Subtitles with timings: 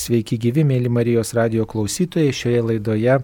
[0.00, 2.32] Sveiki gyvi, mėly Marijos radio klausytojai.
[2.32, 3.18] Šioje laidoje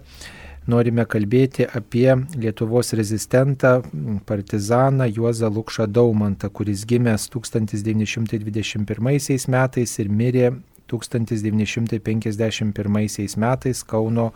[0.69, 3.81] norime kalbėti apie Lietuvos rezistentą,
[4.29, 10.47] partizaną Juozą Lukšą Daumantą, kuris gimęs 1921 metais ir mirė
[10.93, 14.31] 1951 metais Kauno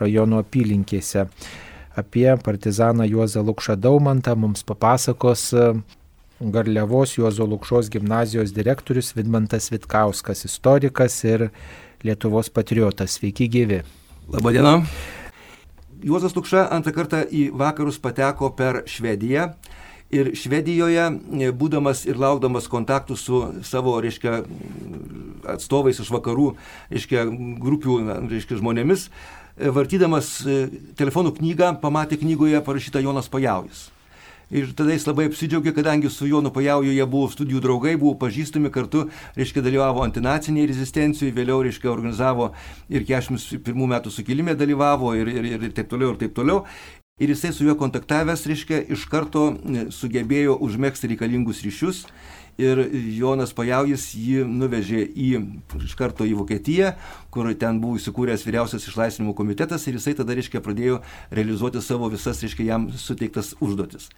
[0.00, 1.26] rajono apylinkėse.
[1.94, 5.54] Apie partizaną Juozą Lukšą Daumantą mums papasakos
[6.40, 11.50] Garliavos Juozo Lukšos gimnazijos direktorius Vidmantas Vitkauskas, istorikas ir
[12.04, 13.16] Lietuvos patriotas.
[13.16, 13.78] Sveiki gyvi.
[14.28, 14.82] Labadiena.
[16.04, 19.46] Juozas Lukša antrą kartą į vakarus pateko per Švediją.
[20.12, 21.06] Ir Švedijoje,
[21.56, 24.42] būdamas ir laukdamas kontaktų su savo, reiškia,
[25.56, 26.50] atstovais iš vakarų,
[26.92, 27.24] reiškia,
[27.64, 27.96] grupių,
[28.28, 29.08] reiškia, žmonėmis,
[29.56, 30.36] vartydamas
[31.00, 33.88] telefonų knygą, pamatė knygoje parašytą Jonas Pajaujas.
[34.54, 38.70] Ir tada jis labai apsidžiaugė, kadangi su Jonu Pajauju jie buvo studijų draugai, buvo pažįstami
[38.74, 42.52] kartu, reiškia, dalyvavo antinaciniai rezistencijai, vėliau, reiškia, organizavo
[42.86, 46.62] ir 41 metų sukilimė dalyvavo ir, ir, ir taip toliau, ir taip toliau.
[47.22, 49.48] Ir jisai su juo kontaktavęs, reiškia, iš karto
[49.94, 52.04] sugebėjo užmėgsti reikalingus ryšius
[52.60, 52.80] ir
[53.16, 55.30] Jonas Pajaujas jį nuvežė į,
[55.82, 56.94] iš karto į Vokietiją,
[57.34, 61.00] kur ten buvo įsikūręs vyriausias išlaisvinimo komitetas ir jisai tada, reiškia, pradėjo
[61.34, 64.10] realizuoti savo visas, reiškia, jam suteiktas užduotis.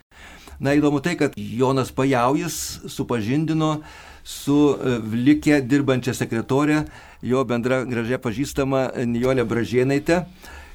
[0.60, 3.80] Na įdomu tai, kad Jonas Pajaujas supažindino
[4.26, 6.86] su e, Vlikė dirbančia sekretorė,
[7.22, 10.24] jo bendra gražia pažįstama Nijolė Bražėnaitė.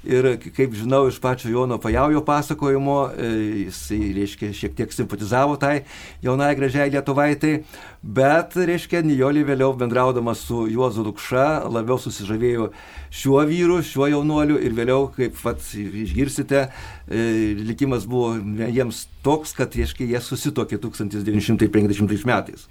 [0.01, 3.27] Ir kaip žinau iš pačio Jono Pajaujo pasakojimo, e,
[3.67, 5.83] jisai, reiškia, šiek tiek simpatizavo tai
[6.25, 7.61] jaunai gražiai Lietuvaitai,
[8.01, 12.73] bet, reiškia, Nijolį vėliau bendraudama su Juozu Lukša labiau susižavėjo
[13.13, 18.41] šiuo vyru, šiuo jaunuoliu ir vėliau, kaip pats išgirsite, e, likimas buvo
[18.73, 22.65] jiems toks, kad, reiškia, jie susitokė 1950 metais.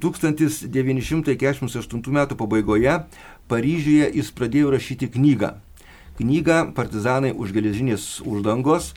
[0.00, 2.26] 1948 m.
[2.38, 3.04] pabaigoje
[3.50, 5.58] Paryžiuje jis pradėjo rašyti knygą
[6.20, 8.92] knygą Partizanai už geležinės uždangos.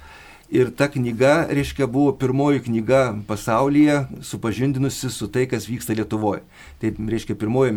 [0.53, 6.43] Ir ta knyga, reiškia, buvo pirmoji knyga pasaulyje supažindinusi su tai, kas vyksta Lietuvoje.
[6.77, 7.73] Tai, reiškia, pirmoji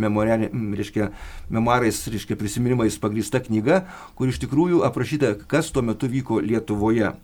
[0.77, 1.07] reiškia,
[1.49, 3.87] memorais, reiškia, prisiminimais pagrįsta knyga,
[4.19, 7.15] kur iš tikrųjų aprašyta, kas tuo metu vyko Lietuvoje.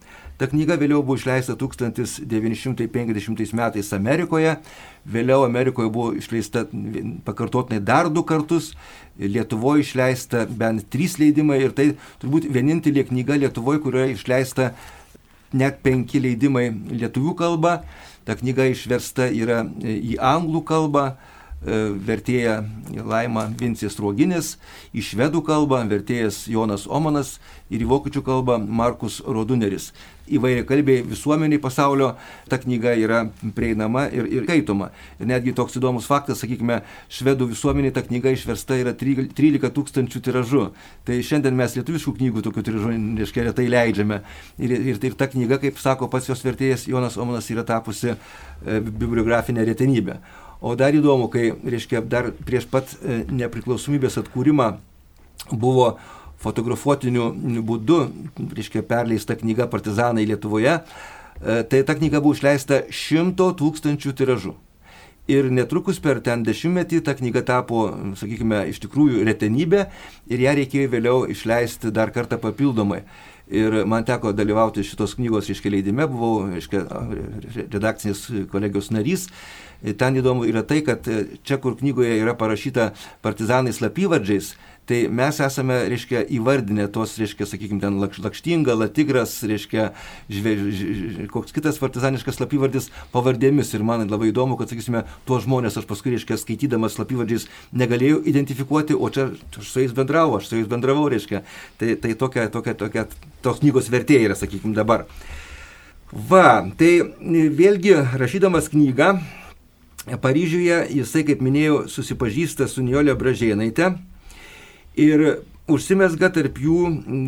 [0.41, 4.57] Ta knyga vėliau buvo išleista 1950 metais Amerikoje,
[5.07, 6.67] vėliau Amerikoje buvo išleista
[7.27, 8.73] pakartotinai dar du kartus,
[9.21, 14.73] Lietuvoje išleista bent trys leidimai ir tai turbūt vienintelė knyga Lietuvoje, kurioje išleista
[15.53, 17.83] net penki leidimai lietuvių kalba.
[18.27, 21.17] Ta knyga išversta yra į anglų kalbą,
[21.65, 24.57] vertėja Laima Vincijas Ruoginis,
[24.95, 27.37] į švedų kalbą vertėjas Jonas Omanas
[27.71, 29.93] ir į vokiečių kalbą Markus Roduneris
[30.31, 32.13] įvairiai kalbėjai visuomeniai pasaulio,
[32.51, 33.23] ta knyga yra
[33.57, 34.91] prieinama ir, ir skaitoma.
[35.21, 36.81] Ir netgi toks įdomus faktas, sakykime,
[37.13, 40.67] švedų visuomeniai ta knyga išversta yra 13 tūkstančių tiražų.
[41.09, 44.23] Tai šiandien mes lietuviškų knygų tokių tiražų, reiškia, retai leidžiame.
[44.59, 48.17] Ir, ir, ir ta knyga, kaip sako pats jos vertėjas Jonas Omanas, yra tapusi e,
[48.79, 50.21] bibliografinė retenybė.
[50.63, 54.69] O dar įdomu, kai, reiškia, dar prieš pat e, nepriklausomybės atkūrimą
[55.51, 55.97] buvo
[56.43, 57.33] fotografuotiniu
[57.67, 57.99] būdu,
[58.55, 64.55] reiškia, perleista knyga Partizanai Lietuvoje, e, tai ta knyga buvo išleista šimto tūkstančių tiražų.
[65.31, 67.85] Ir netrukus per ten dešimtmetį ta knyga tapo,
[68.19, 69.85] sakykime, iš tikrųjų retenybė
[70.31, 73.03] ir ją reikėjo vėliau išleisti dar kartą papildomai.
[73.53, 76.87] Ir man teko dalyvauti šitos knygos, reiškia, leidime, buvau, reiškia,
[77.75, 79.27] redakcinės kolegijos narys.
[79.99, 81.05] Ten įdomu yra tai, kad
[81.45, 82.93] čia, kur knygoje yra parašyta
[83.25, 84.55] partizanai slapyvardžiais,
[84.93, 89.87] Tai mes esame, reiškia, įvardinę tos, reiškia, sakykime, ten lakštinga, latigras, reiškia,
[90.29, 93.71] žvė, ž, koks kitas partizaniškas slapyvardis pavardėmis.
[93.73, 98.93] Ir man labai įdomu, kad, sakysime, tuos žmonės aš paskui, reiškia, skaitydamas slapyvardžiais negalėjau identifikuoti,
[98.93, 101.41] o čia aš su jais bendravau, aš su jais bendravau, reiškia.
[101.81, 103.09] Tai, tai tokia, tokia, tokia,
[103.41, 105.09] tos knygos vertė yra, sakykime, dabar.
[106.13, 106.99] Va, tai
[107.65, 109.15] vėlgi rašydamas knygą,
[110.21, 113.95] Paryžiuje jisai, kaip minėjau, susipažįsta su Niolė Bražėnaitė
[114.99, 116.81] ir užsimesga tarp jų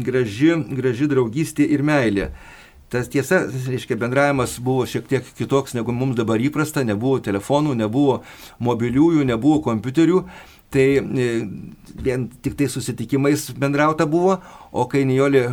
[0.05, 2.31] graži, graži draugystė ir meilė.
[2.93, 8.21] Tas tiesa, reiškia, bendravimas buvo šiek tiek kitoks negu mums dabar įprasta, nebuvo telefonų, nebuvo
[8.63, 10.21] mobiliųjų, nebuvo kompiuterių,
[10.75, 11.27] tai e,
[12.03, 14.39] vien tik tai susitikimais bendrauta buvo,
[14.75, 15.45] o kai Nijolė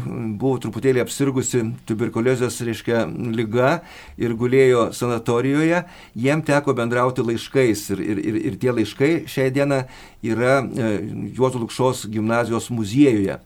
[0.42, 3.04] buvo truputėlį apsirgusi tuberkuliozės, reiškia,
[3.38, 3.76] lyga
[4.22, 5.84] ir gulėjo sanatorijoje,
[6.18, 9.84] jiem teko bendrauti laiškais ir, ir, ir, ir tie laiškai šią dieną
[10.26, 10.92] yra e,
[11.38, 13.38] Juozo Lukšos gimnazijos muziejuje.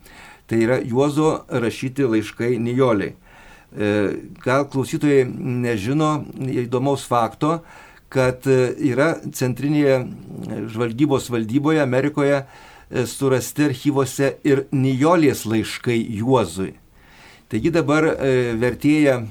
[0.47, 3.15] Tai yra Juozo rašyti laiškai Nijoliai.
[3.75, 3.95] E,
[4.45, 6.21] gal klausytojai nežino
[6.63, 7.57] įdomaus fakto,
[8.15, 9.99] kad e, yra centrinėje
[10.71, 16.75] žvalgybos valdyboje Amerikoje e, surasti archyvose ir Nijolės laiškai Juozui.
[17.51, 19.23] Taigi dabar e, vertėja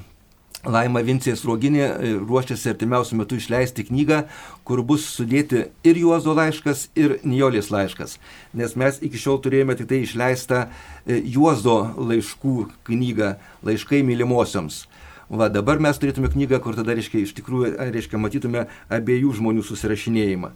[0.65, 4.23] Laima Vincija Sroginė e, ruošiasi artimiausių metų išleisti knygą,
[4.65, 8.17] kur bus sudėti ir Juozo laiškas, ir Nijolės laiškas.
[8.57, 10.67] Nes mes iki šiol turėjome tik tai išleistą
[11.05, 12.57] Juozo laiškų
[12.87, 13.35] knygą
[13.65, 14.85] Laiškai mylimosioms.
[15.29, 20.53] Va dabar mes turėtume knygą, kur tada, reiškia, iš tikrųjų, reiškia, matytume abiejų žmonių susirašinėjimą.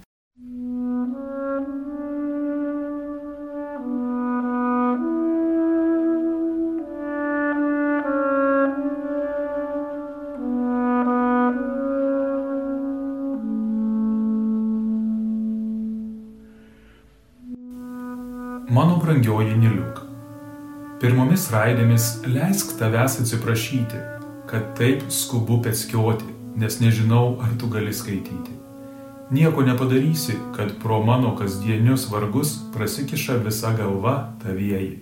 [18.69, 20.05] Mano brangioji Niliuk,
[21.01, 24.18] pirmomis raidėmis leisk tavęs atsiprašyti
[24.49, 26.25] kad taip skubu peckioti,
[26.55, 28.55] nes nežinau, ar tu gali skaityti.
[29.31, 34.99] Nieko nepadarysi, kad pro mano kasdienius vargus prasikiša visa galva tavieji.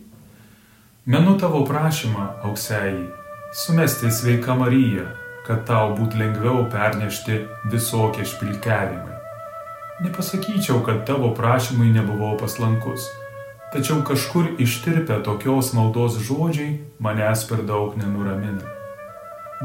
[1.05, 3.05] Menu tavo prašymą, auksėjai,
[3.55, 5.07] sumesti sveika Marija,
[5.47, 9.15] kad tau būtų lengviau pernešti visokie špilkiavimai.
[10.03, 13.07] Nepasakyčiau, kad tavo prašymui nebuvau paslankus,
[13.71, 18.76] tačiau kažkur ištirpę tokios maldos žodžiai manęs per daug nenuramina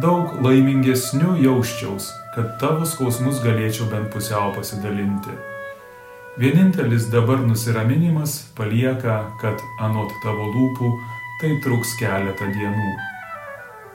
[0.00, 5.35] daug laimingesniu jausčiaus, kad tavo skausmus galėčiau bent pusiau pasidalinti.
[6.41, 10.93] Vienintelis dabar nusiraminimas palieka, kad anot tavo lūpų
[11.43, 12.94] tai truks keletą dienų.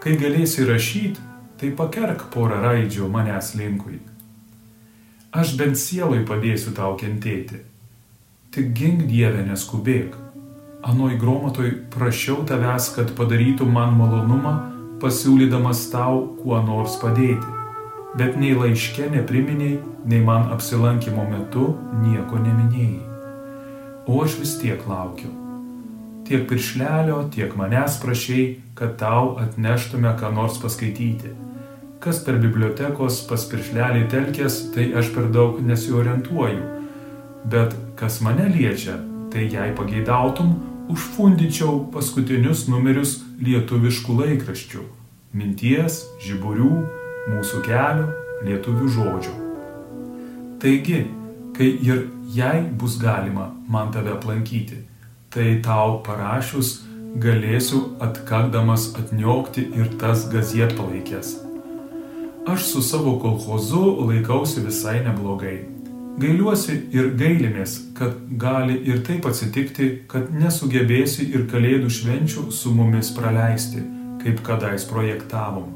[0.03, 1.23] Kai galėsi rašyti,
[1.57, 3.97] tai pakerk porą raidžių manęs linkui.
[5.33, 7.63] Aš bent sielai padėsiu tau kentėti.
[8.53, 10.13] Tik gink Dievę neskubėk.
[10.85, 17.55] Anoj gromatoj prašiau tavęs, kad padarytų man malonumą pasiūlydamas tau kuo nors padėti,
[18.17, 19.79] bet nei laiške nepriminiai,
[20.09, 21.73] nei man apsilankimo metu
[22.03, 23.03] nieko neminėjai.
[24.07, 25.29] O aš vis tiek laukiu.
[26.27, 31.33] Tiek piršlelio, tiek manęs prašiai, kad tau atneštume ką nors paskaityti.
[32.03, 36.63] Kas per bibliotekos pas piršlelį telkės, tai aš per daug nesiorientuoju.
[37.47, 38.97] Bet kas mane liečia,
[39.31, 40.55] tai jei pageidautum,
[40.91, 44.83] užfundyčiau paskutinius numerius lietuviškų laikraščių-
[45.39, 46.71] minties, žiburių,
[47.31, 48.07] mūsų kelio,
[48.47, 49.35] lietuvių žodžio.
[50.59, 51.05] Taigi,
[51.57, 54.83] kai ir jei bus galima man tave aplankyti,
[55.29, 56.81] tai tau parašius
[57.15, 61.37] galėsiu atkakdamas atniokti ir tas gaziet palaikės.
[62.47, 65.76] Aš su savo kolhozu laikausi visai neblogai
[66.17, 73.11] Gailiuosi ir gailimės, kad gali ir taip atsitikti, kad nesugebėsi ir kalėdų švenčių su mumis
[73.13, 73.83] praleisti,
[74.23, 75.75] kaip kadais projektavom.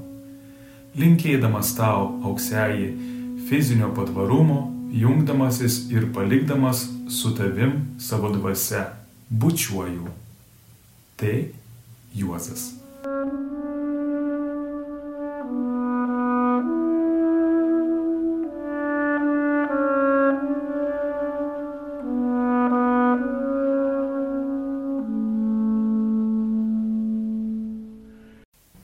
[0.98, 2.90] Linkėdamas tau, auksėjai,
[3.52, 4.64] fizinio patvarumo,
[4.98, 8.88] jungdamasis ir palikdamas su tavim savo dvasia,
[9.30, 10.10] bučiuoju.
[11.22, 11.38] Tai
[12.18, 12.72] Juozas.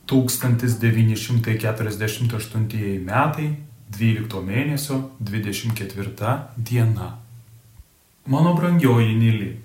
[0.07, 3.59] 1948 metai,
[3.91, 7.17] 12 mėnesio 24 diena.
[8.27, 9.57] Mano brangioji Nili,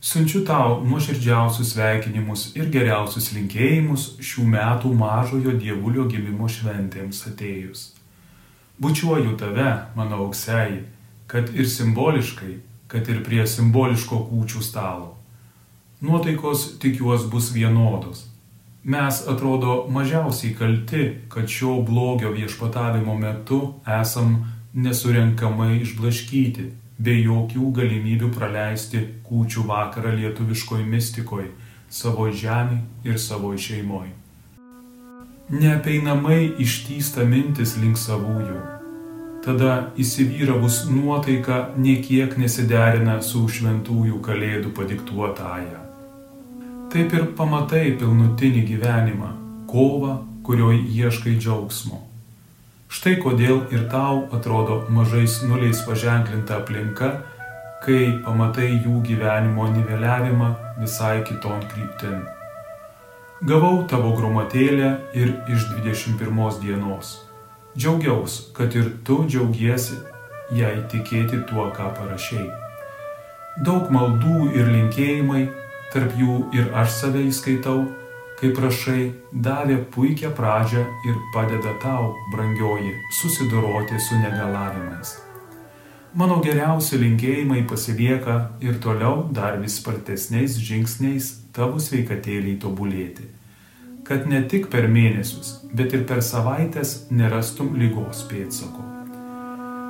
[0.00, 7.92] siunčiu tau nuoširdžiausius sveikinimus ir geriausius linkėjimus šių metų mažojo dievulio gimimo šventėms atėjus.
[8.80, 10.82] Bučiuoju tave, mano auksei,
[11.28, 12.54] kad ir simboliškai,
[12.88, 15.16] kad ir prie simboliško kūčių stalo.
[16.00, 18.31] Nuotaikos tikiuos bus vienodos
[18.84, 24.32] Mes atrodo mažiausiai kalti, kad šio blogio viešpatavimo metu esam
[24.74, 26.64] nesurenkamai išblaškyti,
[26.98, 31.52] be jokių galimybių praleisti kūčių vakarą lietuviškoj mistikoje,
[31.88, 34.10] savo žemė ir savo šeimoje.
[35.52, 38.58] Neapeinamai ištysta mintis link savųjų.
[39.46, 45.81] Tada įsivyravus nuotaika niekiek nesiderina su šventųjų kalėdų padiktuotąją
[46.92, 49.28] taip ir pamatai pilnutinį gyvenimą,
[49.70, 52.02] kovą, kurioje ieškai džiaugsmo.
[52.92, 57.08] Štai kodėl ir tau atrodo mažais nuliais paženklinta aplinka,
[57.86, 60.50] kai pamatai jų gyvenimo niveliavimą
[60.82, 62.20] visai kiton kryptin.
[63.48, 67.14] Gavau tavo gromatėlę ir iš 21 dienos.
[67.72, 69.96] Džiaugiaus, kad ir tu džiaugiesi,
[70.52, 72.50] jei tikėti tuo, ką parašiai.
[73.64, 75.48] Daug maldų ir linkėjimai
[75.92, 77.84] tarp jų ir aš save įskaitau,
[78.40, 85.12] kai prašai, davė puikią pradžią ir padeda tau, brangioji, susidoroti su negalavimais.
[86.18, 93.30] Mano geriausi linkėjimai pasilieka ir toliau dar vis spartesniais žingsniais tavo sveikatėliai tobulėti.
[94.04, 98.84] Kad ne tik per mėnesius, bet ir per savaitės nerastum lygos pėdsako.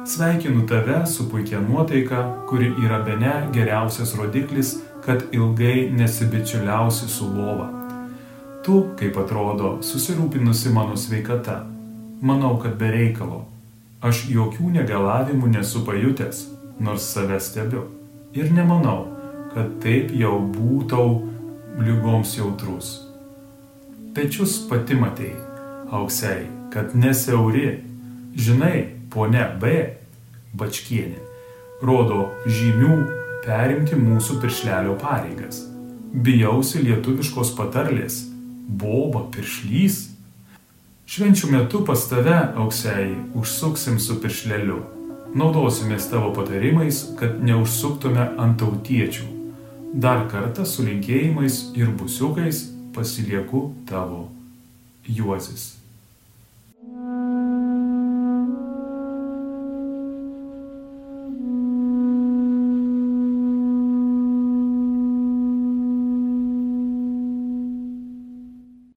[0.06, 7.71] Sveikinu tave su puikia nuotaika, kuri yra bene geriausias rodiklis, kad ilgai nesibičiuliausi su lova.
[8.62, 11.64] Tu, kaip atrodo, susirūpinusi mano sveikata.
[12.23, 13.40] Manau, kad be reikalo
[14.02, 16.40] Aš jokių negalavimų nesu pajutęs,
[16.82, 17.85] nors save stebiu.
[18.35, 19.04] Ir nemanau,
[19.52, 21.21] kad taip jau būtau
[21.78, 22.97] lygoms jautrus.
[24.16, 25.30] Pečius pati matei,
[25.94, 27.78] auksiai, kad nesiauri.
[28.35, 29.71] Žinai, ponia B,
[30.59, 31.21] bačkienė,
[31.85, 32.97] rodo žymių
[33.45, 35.65] perimti mūsų piršlelio pareigas.
[36.13, 38.23] Bijausi lietuviškos patarlės,
[38.69, 40.13] boba piršlys
[41.13, 44.79] Švenčių metu pas tave, auksiai, užsuksim su piršleliu.
[45.37, 49.27] Naudosimės tavo patarimais, kad neužsuktume ant tautiečių.
[49.93, 52.63] Dar kartą su linkėjimais ir busiukais
[52.97, 54.31] pasilieku tavo
[55.05, 55.82] Juozis.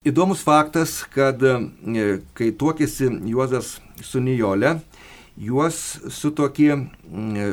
[0.06, 4.76] Įdomus faktas, kad e, kai tuokėsi Juozas su Nijole,
[5.36, 5.80] juos
[6.14, 6.76] sutokė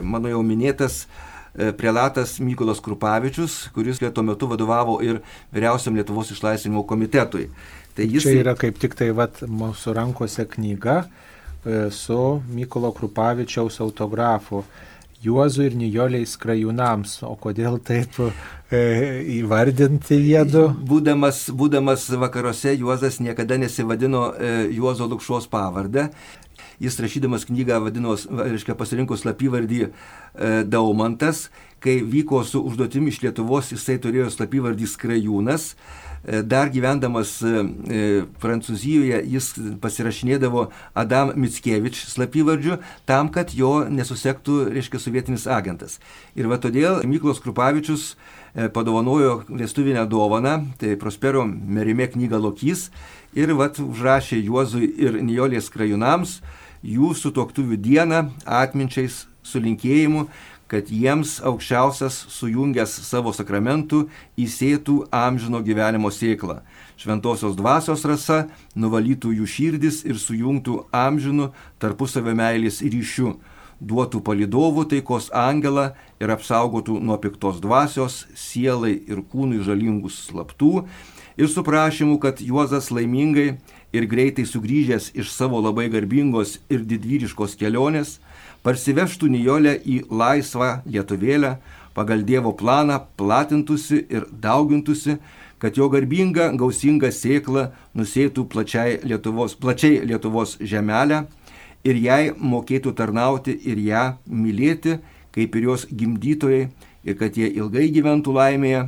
[0.06, 5.24] mano jau minėtas e, prelatas Mykolas Krupavičius, kuris tuo metu vadovavo ir
[5.56, 7.50] vyriausiam Lietuvos išlaisvinimo komitetui.
[7.98, 8.28] Tai jis...
[8.28, 12.20] Čia yra kaip tik tai vat, mūsų rankose knyga e, su
[12.54, 14.64] Mykolo Krupavičiaus autografu.
[15.24, 17.22] Juozui ir Nijoliai skrajūnams.
[17.28, 18.82] O kodėl taip e,
[19.40, 20.68] įvardinti jėdu?
[20.90, 26.10] Būdamas, būdamas vakaruose, Juozas niekada nesivadino e, Juozo Lukšos pavardę.
[26.84, 29.92] Jis rašydamas knygą vadino, reiškia, pasirinko slapyvardį e,
[30.68, 31.48] Daumantas.
[31.84, 35.74] Kai vyko su užduotimi iš Lietuvos, jisai turėjo slapyvardį Skrajūnas.
[36.24, 37.50] E, dar gyvendamas e,
[37.92, 38.04] e,
[38.40, 39.50] Prancūzijoje jis
[39.84, 42.78] pasirašinėdavo Adam Mickevič slapyvardžiu
[43.10, 46.00] tam, kad jo nesusektų, reiškia, sovietinis agentas.
[46.40, 48.14] Ir va todėl Myklos Krupavičius
[48.54, 52.88] padovanojo vestuvinę dovaną, tai Prospero Merime knyga Lokys
[53.36, 56.38] ir vat užrašė Juozui ir Nijolės krajūnams
[56.84, 60.28] jų sutoktuvių dieną atminčiais su linkėjimu,
[60.74, 64.08] kad jiems aukščiausias sujungęs savo sakramentų
[64.42, 66.64] įsėtų amžino gyvenimo sėklą.
[66.98, 73.36] Šventosios dvasios rasa nuvalytų jų širdis ir sujungtų amžinų tarpusavio meilės ryšių,
[73.86, 80.88] duotų palidovų taikos angelą ir apsaugotų nuo piktos dvasios, sielai ir kūnui žalingus slaptų
[81.38, 83.58] ir su prašymu, kad Juozas laimingai
[83.94, 88.18] ir greitai sugrįžęs iš savo labai garbingos ir didvyriškos kelionės,
[88.64, 91.58] parsivežtų Nijolę į laisvą lietuvėlę,
[91.94, 95.18] pagal Dievo planą platintųsi ir daugintųsi,
[95.60, 101.24] kad jo garbinga, gausinga sėkla nusėtų plačiai Lietuvos, plačiai Lietuvos žemelę
[101.88, 104.98] ir jai mokėtų tarnauti ir ją mylėti,
[105.36, 106.68] kaip ir jos gimdytojai,
[107.04, 108.84] ir kad jie ilgai gyventų laimėje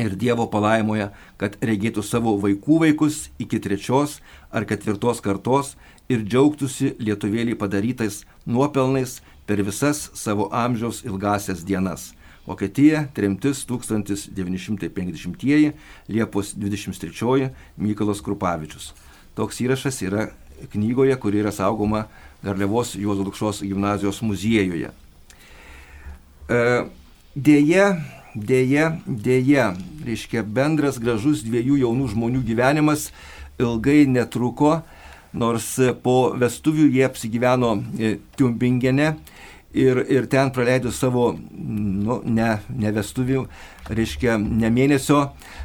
[0.00, 4.18] ir Dievo palaimoje, kad regėtų savo vaikų vaikus iki trečios
[4.50, 5.74] ar ketvirtos kartos
[6.08, 12.12] ir džiaugtųsi lietuvėlį padarytais nuopelnais per visas savo amžiaus ilgasias dienas.
[12.44, 15.72] Vokietija, tremtis 1950-ieji,
[16.12, 17.48] Liepos 23-oji,
[17.80, 18.92] Mykolas Krupavičius.
[19.34, 20.28] Toks įrašas yra
[20.74, 22.04] knygoje, kuri yra saugoma
[22.44, 24.92] Garliavos Juozo Lukšos gimnazijos muziejuje.
[27.34, 27.86] Dėje,
[28.36, 29.64] dėje, dėje,
[30.04, 33.08] reiškia bendras gražus dviejų jaunų žmonių gyvenimas
[33.56, 34.82] ilgai netruko,
[35.34, 39.14] nors po vestuvių jie apsigyveno e, Tiumbingene
[39.74, 43.44] ir, ir ten praleido savo, nu, ne, ne vestuvių,
[43.90, 45.20] reiškia, ne mėnesio,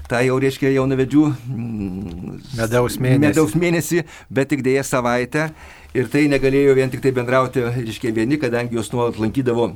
[0.10, 3.28] tą jau reiškia jaunavedžių mm, medaus mėnesį.
[3.28, 5.50] medaus mėnesį, bet tik dėja savaitę.
[5.98, 9.72] Ir tai negalėjo vien tik tai bendrauti, reiškia, vieni, kadangi juos nuolat lankydavo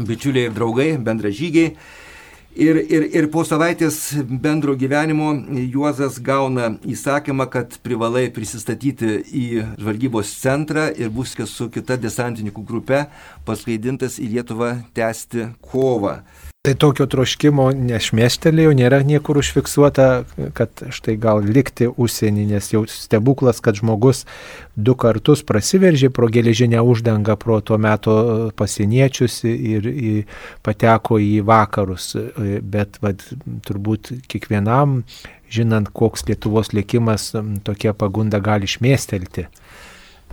[0.00, 1.72] bičiuliai ir draugai, bendražygiai.
[2.58, 5.28] Ir, ir, ir po savaitės bendro gyvenimo
[5.70, 9.44] Juozas gauna įsakymą, kad privalai prisistatyti į
[9.78, 13.04] žvalgybos centrą ir bus su kita desantininkų grupe
[13.46, 16.16] paskaidintas į Lietuvą tęsti kovą.
[16.66, 20.06] Tai tokio troškimo nešmėstelėjo, nėra niekur užfiksuota,
[20.58, 24.24] kad štai gal likti užsienį, nes jau stebuklas, kad žmogus
[24.74, 28.16] du kartus prasiveržė pro geležinę uždangą, pro tuo metu
[28.58, 32.10] pasieniečius ir, ir pateko į vakarus.
[32.74, 33.22] Bet vad,
[33.64, 35.04] turbūt kiekvienam,
[35.54, 37.30] žinant, koks Lietuvos likimas,
[37.64, 39.46] tokia pagunda gali išmėstelti.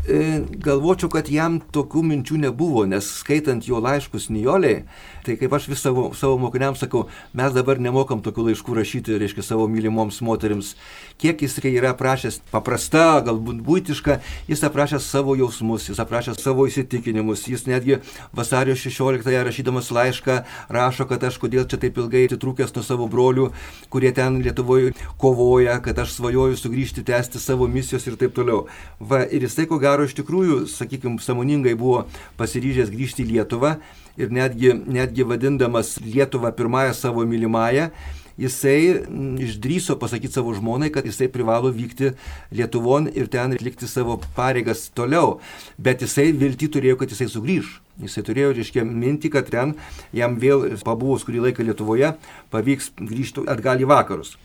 [0.05, 4.83] E, galvočiau, kad jam tokių minčių nebuvo, nes skaitant jo laiškus Nijoliai,
[5.25, 9.41] tai kaip aš vis savo, savo mokiniams sakau, mes dabar nemokam tokių laiškų rašyti, reiškia,
[9.47, 10.75] savo mylimoms moteriams.
[11.15, 14.17] Kiek jis yra aprašęs paprasta, galbūt būtiška,
[14.51, 18.01] jis aprašęs savo jausmus, jis aprašęs savo įsitikinimus, jis netgi
[18.35, 20.35] vasario 16-ąją rašydamas laišką
[20.75, 23.47] rašo, kad aš kodėl čia taip ilgai atitrūkęs nuo savo brolių,
[23.89, 24.91] kurie ten Lietuvoje
[25.21, 28.65] kovoja, kad aš svajoju sugrįžti, tęsti savo misijos ir taip toliau.
[28.99, 32.03] Va, ir jisai ko gero iš tikrųjų, sakykime, samoningai buvo
[32.35, 33.77] pasiryžęs grįžti į Lietuvą
[34.19, 37.89] ir netgi, netgi vadindamas Lietuvą pirmąją savo mylimąją,
[38.37, 42.13] jisai mm, išdryso pasakyti savo žmonai, kad jisai privalo vykti
[42.55, 45.39] Lietuvon ir ten atlikti savo pareigas toliau.
[45.77, 47.79] Bet jisai viltį turėjo, kad jisai sugrįž.
[48.03, 49.77] Jisai turėjo, reiškia, mintį, kad ten
[50.15, 52.15] jam vėl pabuvus kurį laiką Lietuvoje
[52.51, 54.35] pavyks grįžti atgal į vakarus.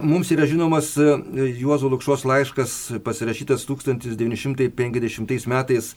[0.00, 1.02] Mums yra žinomas e,
[1.60, 5.90] Juozo Lukšos laiškas pasirašytas 1950 metais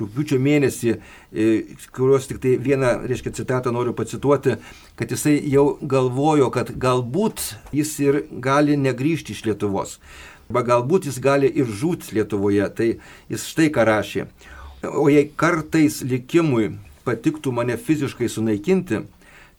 [0.00, 1.48] rūpiučio mėnesį, e,
[1.92, 4.56] kurios tik tai vieną, reiškia, citatą noriu pacituoti,
[4.96, 9.98] kad jisai jau galvojo, kad galbūt jis ir gali negryžti iš Lietuvos,
[10.48, 12.64] arba galbūt jis gali ir žūti Lietuvoje.
[12.72, 12.88] Tai
[13.28, 14.28] jis štai ką rašė.
[14.88, 19.04] O jei kartais likimui patiktų mane fiziškai sunaikinti,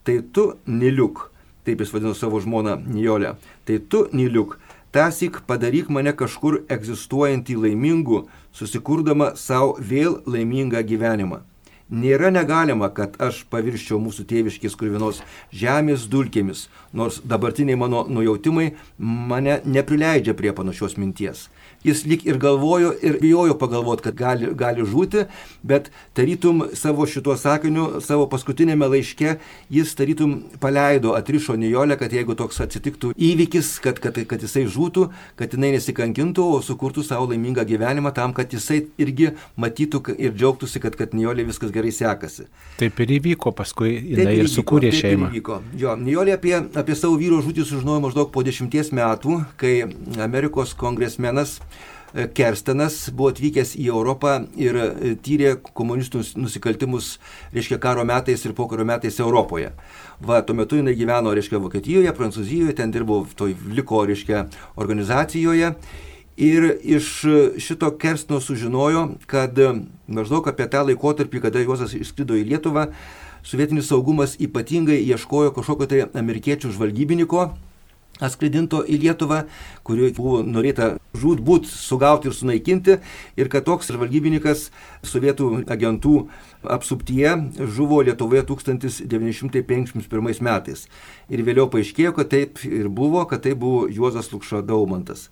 [0.01, 1.30] tai tu niliuk
[1.65, 4.57] taip jis vadino savo žmoną Nijolę, tai tu, Niliuk,
[4.91, 8.25] tasik padaryk mane kažkur egzistuojantį laimingų,
[8.55, 11.41] susikurdama savo vėl laimingą gyvenimą.
[11.91, 15.17] Nėra negalima, kad aš pavirščiau mūsų tėviškės kurvinos
[15.51, 21.49] žemės dulkėmis, nors dabartiniai mano nujautimai mane neprileidžia prie panašios minties
[21.83, 25.25] jis lik ir galvojo ir bijojo pagalvoti, kad gali, gali žūti,
[25.63, 29.37] bet tarytum savo šituo sakiniu, savo paskutinėme laiške,
[29.73, 35.07] jis tarytum paleido, atrišo Nijolę, kad jeigu toks atsitiktų įvykis, kad, kad, kad jisai žūtų,
[35.39, 40.81] kad jinai nesikankintų, o sukurtų savo laimingą gyvenimą tam, kad jisai irgi matytų ir džiaugtųsi,
[40.83, 42.47] kad, kad Nijolė viskas gerai sekasi.
[42.79, 45.31] Taip ir įvyko, paskui jinai ir, ir sukūrė šeimą.
[45.77, 49.75] Jo, Nijolė apie, apie savo vyro žūtį sužinojo maždaug po dešimties metų, kai
[50.21, 51.59] Amerikos kongresmenas
[52.11, 57.13] Kerstenas buvo atvykęs į Europą ir e, tyrė komunistų nusikaltimus,
[57.55, 59.71] reiškia, karo metais ir pokario metais Europoje.
[60.21, 64.45] Va, tuo metu jinai gyveno, reiškia, Vokietijoje, Prancūzijoje, ten dirbo toj liko, reiškia,
[64.75, 65.73] organizacijoje.
[66.41, 67.07] Ir iš
[67.61, 69.57] šito Kerstino sužinojo, kad
[70.07, 72.87] maždaug apie tą laikotarpį, kada Juozas išskrido į Lietuvą,
[73.43, 77.51] sovietinis saugumas ypatingai ieškojo kažkokio tai amerikiečių žvalgybininko,
[78.21, 79.39] atskraidinto į Lietuvą,
[79.87, 82.93] kuriuo buvo norėta žūtbūt sugauti ir sunaikinti,
[83.35, 84.69] ir kad toks žvalgybininkas
[85.07, 86.15] sovietų agentų
[86.77, 87.31] apsuptyje
[87.75, 90.87] žuvo Lietuvoje 1951 metais.
[91.29, 95.29] Ir vėliau paaiškėjo, kad taip ir buvo, kad tai buvo Juozas Lukša Daumantas.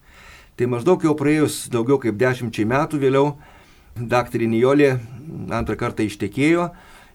[0.59, 3.27] Tai maždaug jau praėjus daugiau kaip dešimčiai metų vėliau
[3.95, 4.99] daktarė Nijolė
[5.55, 6.69] antrą kartą ištekėjo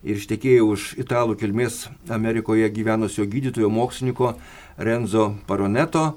[0.05, 4.35] ir ištekėjo už italų kilmės Amerikoje gyvenusio gydytojo mokslininko
[4.77, 6.15] Renzo Paroneto,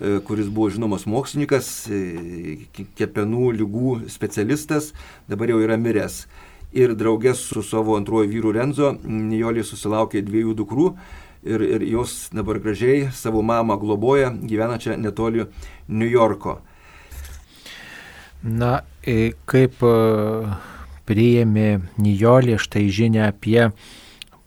[0.00, 4.92] e, kuris buvo žinomas mokslininkas, e, kepenų lygų specialistas,
[5.28, 6.26] dabar jau yra miręs.
[6.72, 10.88] Ir draugės su savo antruoju vyru Renzo, Nijolė susilaukė dviejų dukrų
[11.42, 15.46] ir, ir jos dabar gražiai savo mamą globoja, gyvena čia netoli
[15.88, 16.60] New Yorko.
[18.42, 19.80] Na, e, kaip
[21.08, 23.70] priėmė Nijolė štai žinia apie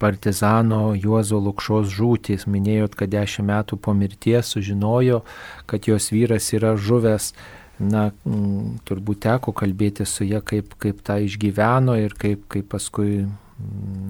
[0.01, 2.47] partizano Juozo Lukšos žūtys.
[2.49, 5.21] Minėjot, kad dešimt metų po mirties sužinojo,
[5.69, 7.33] kad jos vyras yra žuvęs.
[7.81, 13.23] Na, m, turbūt teko kalbėti su ją, kaip, kaip tą išgyveno ir kaip, kaip paskui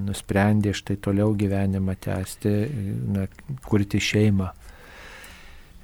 [0.07, 2.51] nusprendė štai toliau gyvenimą tęsti,
[3.15, 3.27] na,
[3.67, 4.49] kurti šeimą.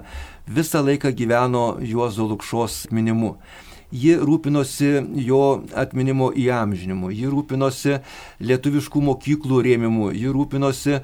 [0.51, 3.37] visą laiką gyveno Juozo Lukšos minimu
[3.91, 4.91] ji rūpinosi
[5.27, 5.41] jo
[5.75, 7.99] atminimo įamžinimu, ji rūpinosi
[8.43, 11.01] lietuviškų mokyklų rėmimu, ji rūpinosi e,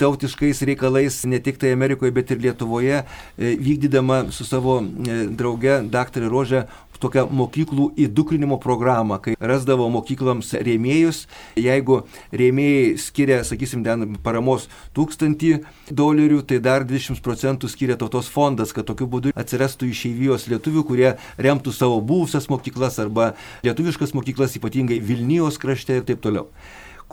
[0.00, 5.82] tautiškais reikalais ne tik tai Amerikoje, bet ir Lietuvoje, e, vykdydama su savo e, drauge
[5.92, 6.28] dr.
[6.32, 6.66] Rožė
[7.02, 11.24] tokią mokyklų įdukrinimo programą, kai rasdavo mokyklams rėmėjus,
[11.58, 15.54] jeigu rėmėjai skiria, sakysim, ten paramos tūkstantį
[15.90, 21.10] dolerių, tai dar 20 procentų skiria tautos fondas, kad tokiu būdu atsirastų išeivijos lietuvių, kurie
[21.42, 23.32] remtų savo buvusias mokyklas arba
[23.66, 26.48] lietuviškas mokyklas, ypatingai Vilnijos krašte ir taip toliau.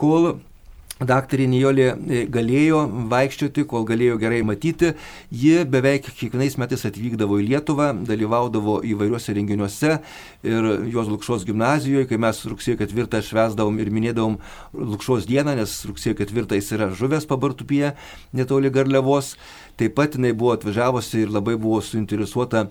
[0.00, 0.38] Kol
[1.00, 4.90] Daktarė Nijolė e, galėjo vaikščioti, kol galėjo gerai matyti.
[5.32, 9.94] Ji beveik kiekvienais metais atvykdavo į Lietuvą, dalyvaudavo įvairiuose renginiuose
[10.44, 14.36] ir jos Lukšos gimnazijoje, kai mes rugsėjo 4 švesdavom ir minėdavom
[14.76, 17.94] Lukšos dieną, nes rugsėjo 4 jis yra žuvęs pabartupyje
[18.36, 19.38] netoli Garliavos.
[19.80, 22.66] Taip pat jinai buvo atvažiavusi ir labai buvo suinteresuota,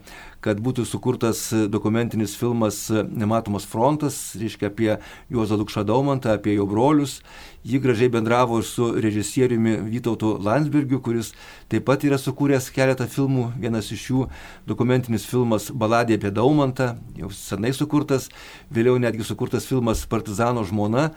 [0.46, 1.40] kad būtų sukurtas
[1.74, 4.92] dokumentinis filmas Nematomas frontas, reiškia apie
[5.34, 7.24] Juozą Lukšą Daumantą, apie jo brolius.
[7.66, 11.34] Ji gražiai bendravo ir su režisieriumi Vytautu Landsbergiu, kuris
[11.68, 13.50] taip pat yra sukūręs keletą filmų.
[13.60, 14.28] Vienas iš jų
[14.70, 18.30] dokumentinis filmas Baladė apie Daumantą, jau senai sukurtas,
[18.70, 21.10] vėliau netgi sukurtas filmas Partizano žmona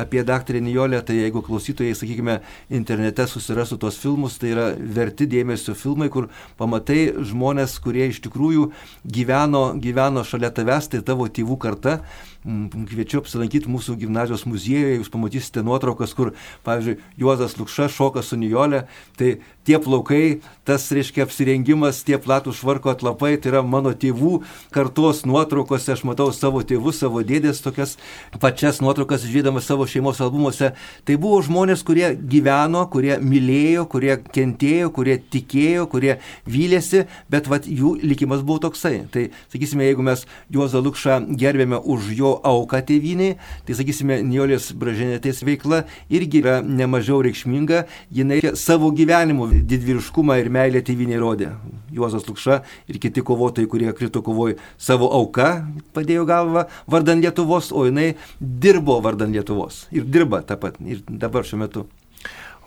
[0.00, 1.02] apie daktarę Nijolę.
[1.06, 2.38] Tai jeigu klausytojai, sakykime,
[2.72, 8.70] internete susirastų tuos filmus, tai yra verti dėmesio filmai, kur pamatai žmonės, kurie iš tikrųjų
[9.04, 12.00] gyveno, gyveno šalia tavęs, tai tavo tėvų karta
[12.40, 16.30] Mm, kviečiu apsilankyti mūsų gimnazijos muziejuje, jūs pamatysite nuotraukas, kur,
[16.64, 18.86] pavyzdžiui, Juozas Lukša šoka su Nijolė,
[19.20, 19.34] tai
[19.68, 24.38] tie plaukai, tas, reiškia, apsirengimas, tie platų švarko atlapai, tai yra mano tėvų
[24.72, 27.98] kartos nuotraukose, aš matau savo tėvus, savo dėdės, tokias
[28.40, 30.72] pačias nuotraukas žiūrėdamas savo šeimos albumuose.
[31.06, 36.16] Tai buvo žmonės, kurie gyveno, kurie mylėjo, kurie kentėjo, kurie tikėjo, kurie
[36.48, 39.04] vylėsi, bet vat, jų likimas buvo toksai.
[39.12, 45.44] Tai, sakysime, jeigu mes Juozą Lukšą gerbėme už jo auką tėviniai, tai sakysime, Niolės Bražinėtės
[45.46, 51.52] veikla irgi yra nemažiau reikšminga, jinai savo gyvenimu didvyriškumą ir meilę tėviniai rodė.
[51.94, 55.50] Juozas Lukša ir kiti kovotojai, kurie krito kovoj savo auką,
[55.94, 61.46] padėjo galvą vardan Lietuvos, o jinai dirbo vardan Lietuvos ir dirba tą pat ir dabar
[61.46, 61.86] šiuo metu.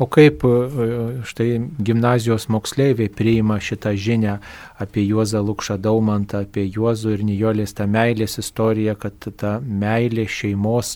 [0.02, 0.54] O kaip e,
[1.30, 4.40] štai gimnazijos moksleiviai priima šitą žinę
[4.82, 10.96] apie Juozą Lukšą Daumantą, apie Juozų ir Nijolės tą meilės istoriją, kad ta meilė šeimos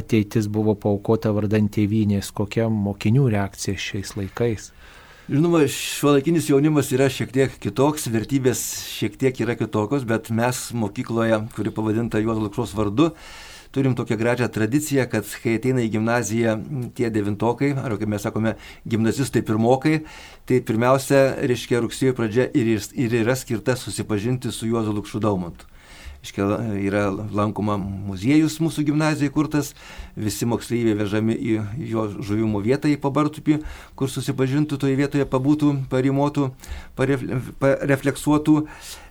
[0.00, 4.70] ateitis buvo paukota vardant tėvynės, kokia mokinių reakcija šiais laikais?
[5.28, 8.62] Žinoma, šiuolaikinis jaunimas yra šiek tiek kitoks, vertybės
[8.94, 13.10] šiek tiek yra kitokios, bet mes mokykloje, kuri pavadinta Juozo Lukšos vardu,
[13.78, 16.56] turim tokią gražią tradiciją, kad kai ateina į gimnaziją
[16.98, 18.56] tie devintokai, ar kaip mes sakome,
[18.90, 20.00] gimnazistai pirmokai,
[20.50, 25.70] tai pirmiausia, reiškia, rugsėjo pradžia ir, ir yra skirta susipažinti su Juozu Lukšu Daumantu.
[26.26, 26.48] Iškia,
[26.82, 29.70] yra lankoma muziejus mūsų gimnazijai kurtas,
[30.18, 31.56] visi moksleiviai vežami į
[31.92, 33.60] jo žuvimo vietą į pabartupį,
[33.98, 36.50] kur susipažintų toje vietoje, pabūtų, parimotų,
[36.98, 38.56] parefleksuotų.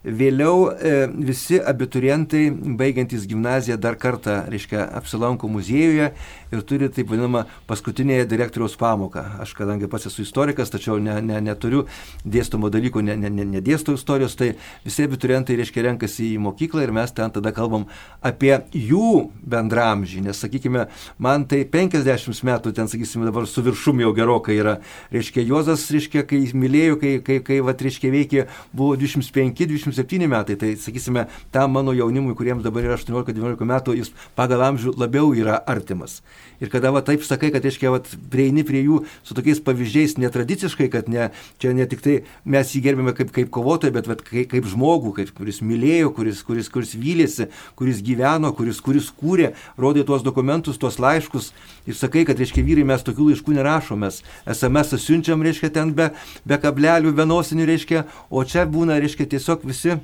[0.08, 0.92] Vėliau e,
[1.28, 2.46] visi abiturientai,
[2.80, 6.14] baigiantys gimnaziją, dar kartą, reiškia, apsilanko muziejuje
[6.54, 9.24] ir turi taip vadinamą paskutinėje direktoriaus pamoką.
[9.44, 11.84] Aš kadangi pats esu istorikas, tačiau ne, ne, neturiu
[12.24, 14.54] dėstomo dalyko, ne, ne, ne, nedėsto istorijos, tai
[14.86, 17.90] visi abiturientai, reiškia, renkasi į mokyklą ir mes ten tada kalbam
[18.24, 20.88] apie jų bendramžį, nes, sakykime,
[21.18, 24.78] man tai 50 metų, ten, sakysime, dabar su viršum jau gerokai yra.
[25.14, 30.56] Reiškia, Juozas, reiškia, kai mylėjo, kai, kai, kai va, reiškia, veikė, buvo 25-27 27 metai,
[30.56, 35.58] tai sakysime, tam mano jaunimui, kuriems dabar yra 18-19 metų, jis pagal amžių labiau yra
[35.68, 36.22] artimas.
[36.62, 40.88] Ir kada va taip sakai, kad, reiškia, va, prieini prie jų su tokiais pavyzdžiais netradiciškai,
[40.94, 41.30] kad ne,
[41.62, 45.14] čia ne tik tai mes jį gerbėme kaip, kaip kovotoją, bet va, kaip, kaip žmogų,
[45.20, 50.80] kaip, kuris mylėjo, kuris, kuris, kuris vylėsi, kuris gyveno, kuris, kuris kūrė, rodė tuos dokumentus,
[50.82, 51.52] tuos laiškus
[51.90, 54.14] ir sakai, kad, reiškia, vyrai mes tokių laiškų nerašome,
[54.56, 56.14] SMS siunčiam, reiškia, ten be,
[56.48, 60.00] be kablelių, be nosinių, reiškia, o čia būna, reiškia, tiesiog visi,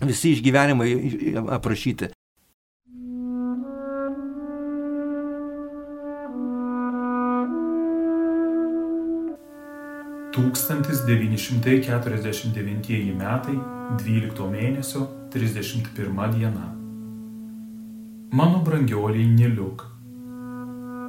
[0.00, 0.94] visi išgyvenimai
[1.60, 2.14] aprašyti.
[10.34, 13.54] 1949 metai
[14.02, 15.94] 12 mėnesio 31
[16.34, 16.74] diena.
[18.34, 19.93] Mano brangioliai Niliuk.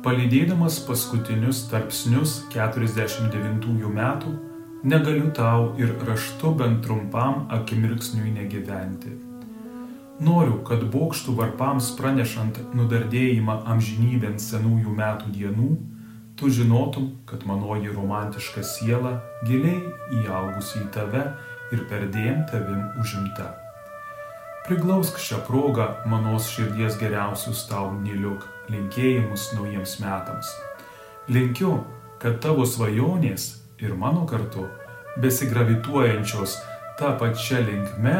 [0.05, 4.33] Palydėdamas paskutinius tarpsnius 49 metų,
[4.85, 9.15] negaliu tau ir raštu bent trumpam akimirksniui negyventi.
[10.21, 15.73] Noriu, kad bokštų varpams pranešant nudardėjimą amžinybėn senųjų metų dienų,
[16.37, 19.17] tu žinotum, kad manoji romantiška siela
[19.49, 19.81] giliai
[20.21, 21.31] įaugusi į tave
[21.73, 23.55] ir perdėm tavim užimta.
[24.69, 30.49] Priglausk šią progą manos širdies geriausius tau niliuk linkėjimus naujiems metams.
[31.31, 31.77] Linkiu,
[32.21, 33.47] kad tavo svajonės
[33.81, 34.67] ir mano kartu
[35.21, 36.57] besigravituojančios
[36.99, 38.17] tą pačią linkme,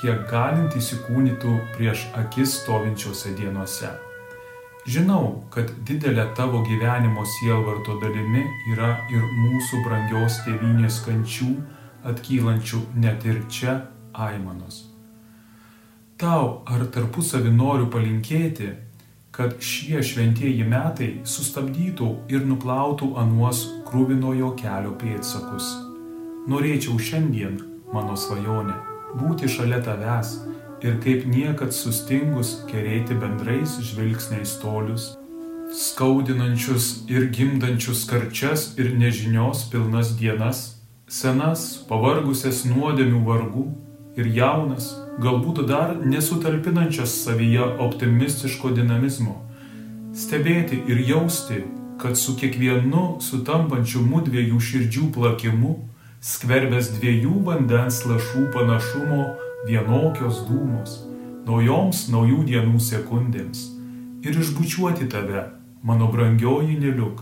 [0.00, 3.92] kiek galint įsikūnytų prieš akis stovinčiose dienose.
[4.84, 8.42] Žinau, kad didelė tavo gyvenimo sielvarto dalimi
[8.74, 11.52] yra ir mūsų brangios tėvynės kančių,
[12.04, 13.78] atkylančių net ir čia
[14.12, 14.82] aimanos.
[16.20, 18.74] Tau ar tarpusavį noriu palinkėti,
[19.34, 25.72] kad šie šventieji metai sustabdytų ir nuplautų anuos krūvinojo kelio pėdsakus.
[26.50, 27.58] Norėčiau šiandien,
[27.90, 28.76] mano svajonė,
[29.18, 30.36] būti šalia tavęs
[30.86, 35.10] ir kaip niekad sustingus kerėti bendrais žvilgsniais tolius,
[35.74, 40.66] skaudinančius ir gimdančius karčias ir nežinios pilnas dienas,
[41.10, 43.64] senas, pavargusias nuodėmių vargų
[44.20, 49.40] ir jaunas, galbūt dar nesutalpinančias savyje optimistiško dinamizmo.
[50.14, 51.64] Stebėti ir jausti,
[51.98, 55.76] kad su kiekvienu sutampančiu mudviejų širdžių plakimu,
[56.24, 59.22] skverbės dviejų vandens lašų panašumo
[59.68, 60.98] vienokios dūmos,
[61.46, 63.70] naujoms naujų dienų sekundėms
[64.24, 65.42] ir išbučiuoti tave,
[65.82, 67.20] mano brangioji neliuk,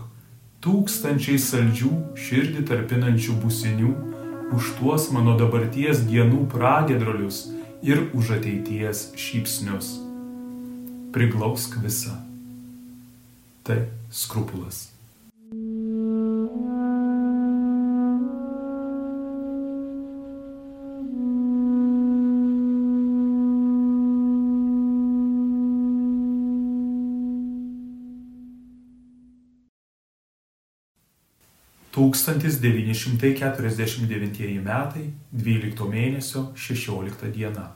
[0.63, 3.91] tūkstančiai saldžių širdį tarpinančių businių,
[4.55, 7.41] už tuos mano dabarties dienų pragedrolius
[7.83, 9.99] ir už ateities šypsnius.
[11.11, 12.15] Priglausk visą.
[13.67, 14.92] Tai skrupulas.
[31.93, 37.67] Tūkstantis devyni šimtai keturiasdešimt devintieji metai, dvylikto mėnesio šešiolikta diena.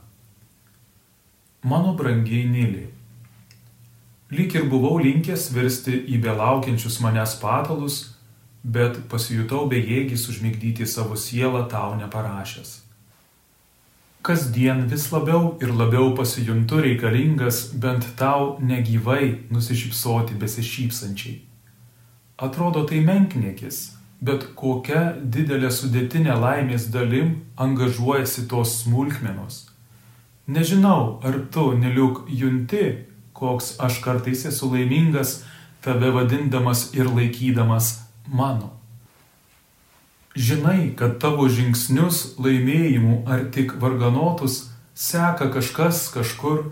[1.61, 2.87] Mano brangiai Nili.
[4.33, 7.97] Lyg ir buvau linkęs virsti į belaukiančius manęs patalus,
[8.63, 12.71] bet pasijutau bejėgis užmigdyti savo sielą tau neparašęs.
[14.25, 21.37] Kasdien vis labiau ir labiau pasijuntu reikalingas bent tau negyvai nusišypsoti besišypsančiai.
[22.37, 29.67] Atrodo tai menkniekis, bet kokia didelė sudėtinė laimės dalim angažuojasi tos smulkmenos.
[30.47, 33.03] Nežinau, ar tu, neliuk, junti,
[33.37, 35.43] koks aš kartais esu laimingas,
[35.83, 37.91] tave vadindamas ir laikydamas
[38.27, 38.71] mano.
[40.37, 46.71] Žinai, kad tavo žingsnius laimėjimų ar tik varganotus seka kažkas kažkur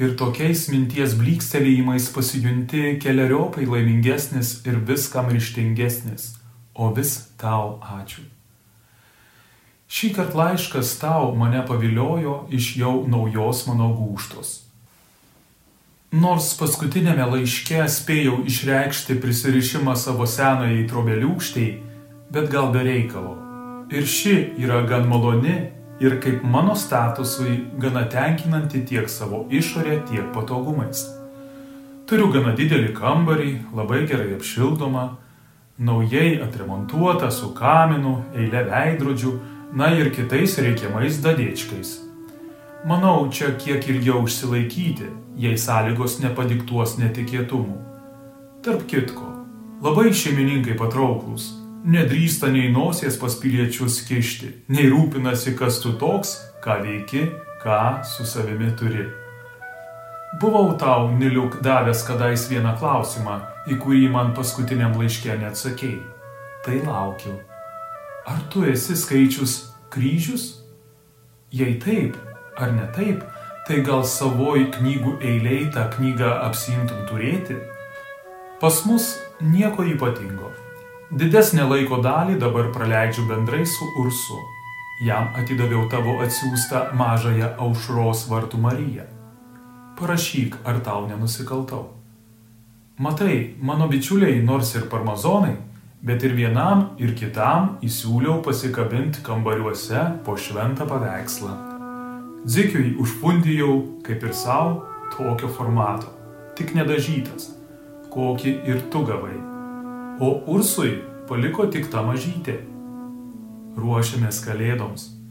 [0.00, 6.41] ir tokiais minties blykstelėjimais pasijunti keliariopai laimingesnis ir viskam ryštingesnis
[6.74, 8.24] o vis tau ačiū.
[9.92, 14.52] Šį kartą laiškas tau mane paviliojo iš jau naujos mano gūštos.
[16.12, 21.68] Nors paskutinėme laiške spėjau išreikšti prisirišimą savo senai trobeliūkštai,
[22.32, 23.36] bet gal be reikalo.
[23.92, 25.56] Ir ši yra gan maloni
[26.00, 31.04] ir kaip mano statusui gana tenkinanti tiek savo išorė, tiek patogumais.
[32.08, 35.04] Turiu gana didelį kambarį, labai gerai apšildomą,
[35.78, 39.32] naujai atremontuota su kaminu, eilė veidrodžių,
[39.76, 41.94] na ir kitais reikiamais dadėčkais.
[42.88, 45.08] Manau, čia kiek ilgiau užsilaikyti,
[45.38, 47.78] jei sąlygos nepadiktuos netikėtumų.
[48.62, 49.28] Tarp kitko,
[49.82, 51.52] labai šeimininkai patrauklus,
[51.86, 57.26] nedrįsta nei nosies pas piliečius kišti, nei rūpinasi, kas tu toks, ką veiki,
[57.62, 59.21] ką su savimi turi.
[60.40, 63.34] Buvau tau, Niliuk, davęs kadais vieną klausimą,
[63.68, 66.00] į kurį man paskutiniam laiške neatsakėjai.
[66.64, 67.34] Tai laukiu.
[68.24, 69.58] Ar tu esi skaičius
[69.92, 70.46] kryžius?
[71.52, 72.16] Jei taip,
[72.56, 73.20] ar ne taip,
[73.68, 77.60] tai gal savoji knygų eiliai tą knygą apsimtum turėti?
[78.62, 80.48] Pas mus nieko ypatingo.
[81.12, 84.40] Didesnę laiko dalį dabar praleidžiu bendrai su Ursu.
[85.04, 89.11] Jam atidaviau tavo atsiųstą mažąją aušros vartų Mariją.
[89.98, 91.90] Parašyk, ar tau nenusikaltau.
[92.98, 95.56] Matai, mano bičiuliai nors ir parmazonai,
[96.02, 101.56] bet ir vienam ir kitam įsiūliau pasikabinti kambariuose po šventą paveikslą.
[102.44, 104.84] Dzikiui užfundijau, kaip ir savo,
[105.16, 106.10] tokio formato,
[106.56, 107.52] tik nedažytas.
[108.12, 109.38] kokį ir tu gavai.
[110.20, 112.58] O Ursui paliko tik tą mažytę.
[113.80, 115.21] Ruošiamės kalėdoms.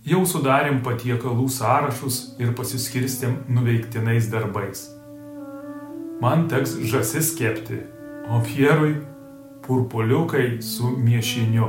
[0.00, 4.86] Jau sudarėm patiekalų sąrašus ir pasiskirstėm nuveiktinais darbais.
[6.24, 7.82] Man teks žasis kepti,
[8.32, 8.94] o Pierui
[9.66, 11.68] purpuliukai su miešiniu.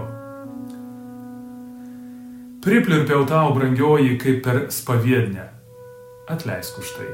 [2.64, 5.50] Priplirpiau tau, brangioji, kaip per spaviednę.
[6.32, 7.12] Atleisk už tai.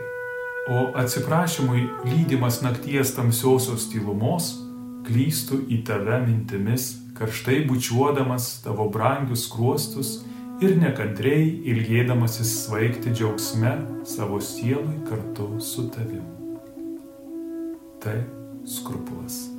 [0.69, 4.53] O atsiprašymui lydimas nakties tamsiosios tylumos,
[5.07, 10.19] klystu į tave mintimis, karštai bučiuodamas tavo brangius kruostus
[10.63, 13.73] ir nekantriai ilgėdamasis svaigti džiaugsme
[14.09, 16.25] savo sielui kartu su tavim.
[18.01, 18.17] Tai
[18.65, 19.56] skrupulas.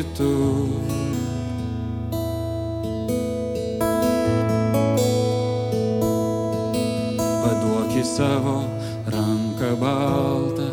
[0.00, 1.10] Kitur.
[8.20, 8.64] savo
[9.06, 10.66] ranką baltą,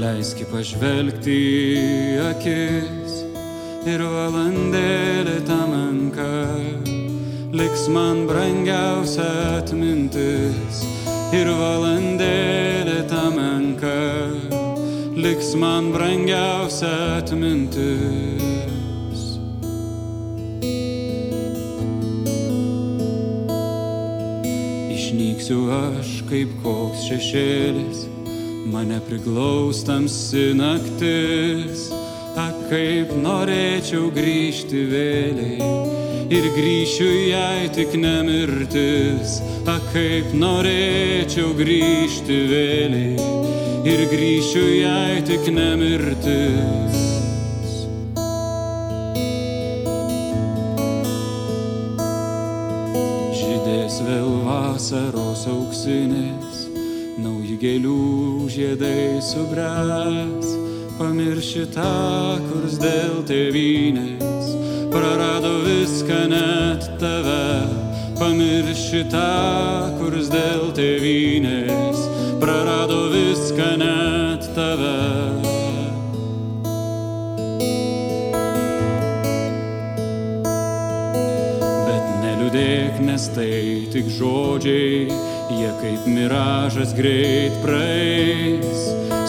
[0.00, 3.16] leiski pažvelgti į akis
[3.88, 6.30] ir valandėlį tą menką,
[7.56, 10.82] liks man brangiausia atmintis
[11.36, 14.00] ir valandėlį tą menką,
[15.20, 18.45] liks man brangiausia atmintis.
[25.46, 27.98] Išnyksiu aš kaip koks šešėlis,
[28.66, 31.84] mane priglaustamsi naktis,
[32.34, 35.70] ak kaip norėčiau grįžti vėliai
[36.34, 39.38] ir grįšiu jai tik nemirtis,
[39.70, 43.30] ak kaip norėčiau grįžti vėliai
[43.86, 47.05] ir grįšiu jai tik nemirtis.
[54.86, 56.58] Vasaros auksinės,
[57.18, 60.52] nauji gėlių žiedai subręs,
[60.94, 64.52] pamirši tą, kurs dėl tėvynės,
[64.94, 67.66] prarado viską net tave,
[68.20, 69.26] pamirši tą,
[69.98, 71.85] kurs dėl tėvynės,
[83.00, 85.06] nes tai tik žodžiai,
[85.50, 88.82] jie kaip miražas greit praeis.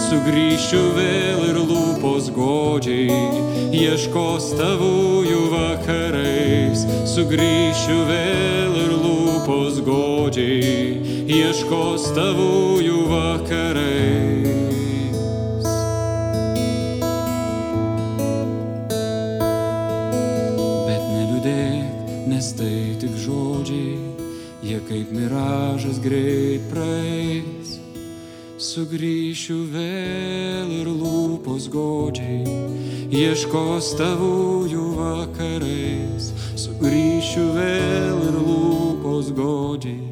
[0.07, 3.17] Sugryšiu vėl ir lūpos godžiai,
[3.75, 6.85] ieškos tavųjų vakarais.
[7.15, 14.47] Sugryšiu vėl ir lūpos godžiai, ieškos tavųjų vakarais.
[22.57, 22.86] tik
[23.27, 23.97] žodžiai,
[24.63, 27.75] jie kaip miražas greit praeis.
[28.57, 32.55] Sugryšiu vėl ir lūpos godžiai,
[33.13, 36.31] ieškos tavųjų vakarais.
[36.57, 40.09] Sugryšiu vėl ir lūpos godžiai,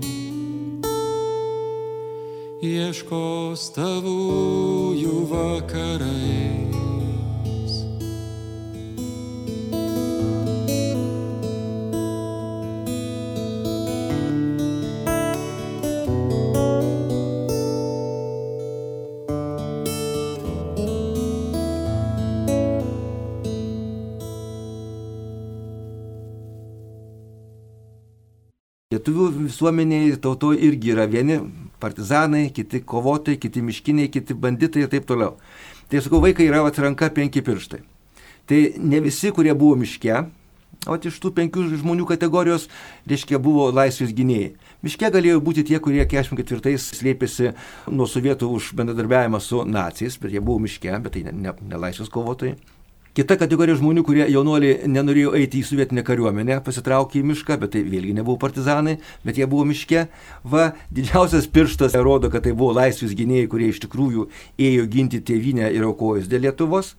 [2.62, 6.64] ieškos tavųjų vakarais.
[29.06, 31.36] Lietuvių visuomeniai tautoje irgi yra vieni
[31.78, 35.36] partizanai, kiti kovotojai, kiti miškiniai, kiti banditai ir taip toliau.
[35.91, 37.84] Tai sakau, vaikai yra atranka penki pirštai.
[38.49, 40.24] Tai ne visi, kurie buvo miške,
[40.89, 42.66] o iš tų penkių žmonių kategorijos,
[43.06, 44.56] reiškia, buvo laisvės gynėjai.
[44.82, 47.53] Miške galėjo būti tie, kurie 44-ais slėpėsi
[47.93, 51.86] nuo sovietų už bendradarbiavimą su nacijais, bet jie buvo miške, bet tai ne, ne, ne
[51.86, 52.58] laisvės kovotojai.
[53.16, 57.84] Kita kategorija žmonių, kurie jaunuoliai nenorėjo eiti į sovietinę kariuomenę, pasitraukė į mišką, bet tai
[57.88, 60.01] vėlgi nebuvo partizanai, bet jie buvo miške.
[60.43, 64.28] Va, didžiausias pirštas rodo, kad tai buvo laisvės gynėjai, kurie iš tikrųjų
[64.59, 66.97] ėjo ginti tėvynę ir aukojus dėl Lietuvos.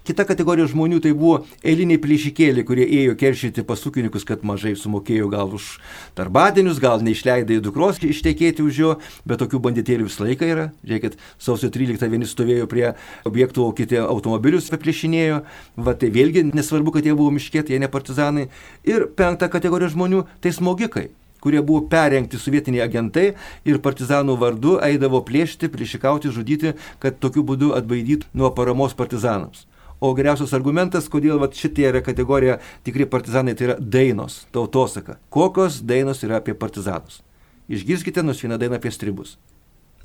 [0.00, 5.52] Kita kategorija žmonių tai buvo eiliniai plėšikėliai, kurie ėjo keršyti pasūkininkus, kad mažai sumokėjo gal
[5.58, 5.74] už
[6.16, 8.94] darbadienius, gal neišleidai dukros ištekėti už jo,
[9.28, 10.66] bet tokių banditėlių visą laiką yra.
[10.88, 12.86] Žiūrėkit, sausio 13 vieni stovėjo prie
[13.28, 15.42] objektų, o kiti automobilius apiplėšinėjo.
[15.76, 18.48] Va tai vėlgi nesvarbu, kad jie buvo miškėti, jie ne partizanai.
[18.88, 23.30] Ir penkta kategorija žmonių tai smogikai kurie buvo perrengti sovietiniai agentai
[23.64, 29.64] ir partizanų vardu eidavo plėšti, plėšikauti, žudyti, kad tokiu būdu atbaidytų nuo paramos partizanams.
[30.00, 35.18] O geriausias argumentas, kodėl vat, šitie yra kategorija tikri partizanai, tai yra dainos, tautosaka.
[35.28, 37.20] Kokios dainos yra apie partizanus?
[37.68, 39.36] Išgirskite nors vieną dainą apie stribus.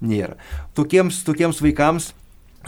[0.03, 0.35] Nėra.
[0.75, 2.11] Tokiems, tokiems vaikams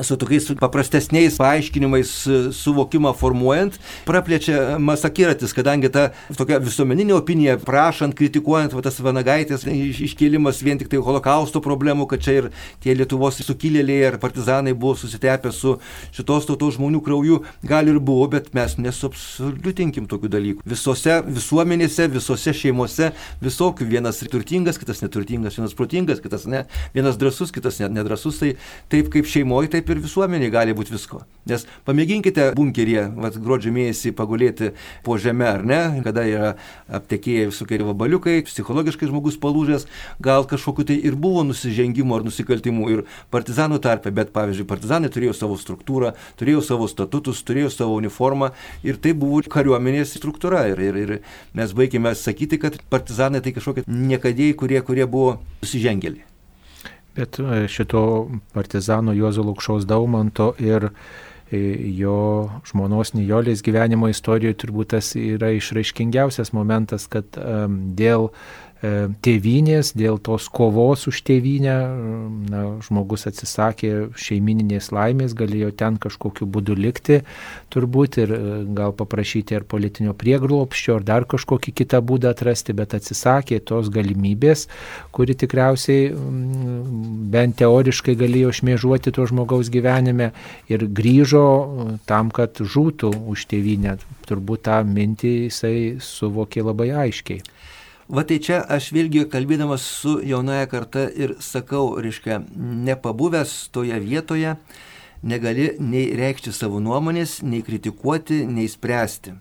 [0.01, 2.11] su tokiais paprastesniais paaiškinimais
[2.53, 10.61] suvokimą formuojant, praplečia masakiratis, kadangi ta tokia visuomeninė opinija, prašant, kritikuojant va, tas vanagaitės iškėlimas
[10.65, 12.49] vien tik tai holokausto problemų, kad čia ir
[12.83, 15.77] tie Lietuvos sukilėliai ar partizanai buvo susitepę su
[16.15, 20.65] šitos tautos žmonių krauju, gal ir buvo, bet mes nesuabsoliutinkim tokių dalykų.
[20.67, 23.11] Visose visuomenėse, visose šeimose
[23.43, 28.53] visokių, vienas turtingas, kitas neturtingas, vienas protingas, kitas ne, vienas drasus, kitas nedrasus, tai
[28.91, 31.21] taip kaip šeimoje, taip kaip ir visuomeniai gali būti visko.
[31.47, 34.73] Nes pamėginkite bunkeryje, vat, gruodžio mėnesį pagulėti
[35.05, 36.49] po žemę ar ne, kada yra
[36.99, 39.87] aptekėję visokie vabaliukai, psichologiškai žmogus palūžęs,
[40.19, 45.37] gal kažkokiu tai ir buvo nusižengimų ar nusikaltimų ir partizanų tarpe, bet pavyzdžiui, partizanai turėjo
[45.37, 48.51] savo struktūrą, turėjo savo statutus, turėjo savo uniformą
[48.83, 50.67] ir tai buvo kariuomenės struktūra.
[50.73, 51.19] Ir, ir, ir
[51.55, 56.36] mes baigėme sakyti, kad partizanai tai kažkokie niekadėjai, kurie, kurie buvo nusižengėliai.
[57.17, 58.01] Bet e, šito
[58.53, 60.89] partizano Juozo Lukšaus Daumanto ir
[61.51, 61.59] e,
[61.97, 62.17] jo
[62.69, 67.39] žmonos Nijolės gyvenimo istorijoje turbūt tas yra išraiškingiausias momentas, kad
[67.97, 68.29] dėl
[68.77, 68.89] E,
[69.25, 71.75] tėvynės, dėl tos kovos už tėvynę,
[72.51, 77.23] na, žmogus atsisakė šeimininės laimės, galėjo ten kažkokiu būdu likti
[77.73, 78.41] turbūt ir e,
[78.77, 84.67] gal paprašyti ar politinio prieglopščio, ar dar kažkokį kitą būdą atrasti, bet atsisakė tos galimybės,
[85.09, 86.13] kuri tikriausiai
[87.33, 90.31] bent teoriškai galėjo šmėžuoti to žmogaus gyvenime
[90.69, 91.47] ir grįžo
[92.05, 93.97] tam, kad žūtų už tėvynę.
[94.29, 97.41] Turbūt tą mintį jisai suvokė labai aiškiai.
[98.07, 102.37] Va tai čia aš vėlgi kalbėdamas su jaunaja karta ir sakau, reiškia,
[102.87, 104.53] nepabuvęs toje vietoje,
[105.27, 109.33] negali nei reikšti savo nuomonės, nei kritikuoti, nei spręsti.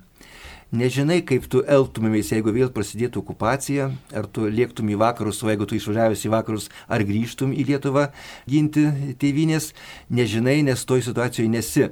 [0.75, 5.71] Nežinai, kaip tu elgtumėmės, jeigu vėl prasidėtų okupacija, ar tu lėktum į vakarus, o jeigu
[5.71, 8.09] tu išvažiavęs į vakarus, ar grįžtum į Lietuvą
[8.51, 8.89] ginti
[9.23, 9.71] tėvynės,
[10.11, 11.87] nežinai, nes toj situacijoje nesi.